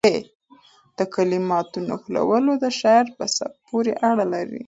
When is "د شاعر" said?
2.63-3.07